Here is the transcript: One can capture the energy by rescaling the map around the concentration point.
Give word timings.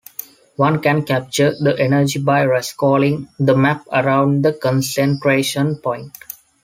One 0.55 0.79
can 0.81 1.03
capture 1.05 1.51
the 1.53 1.75
energy 1.77 2.17
by 2.17 2.43
rescaling 2.45 3.27
the 3.37 3.55
map 3.55 3.85
around 3.93 4.43
the 4.43 4.51
concentration 4.51 5.75
point. 5.75 6.11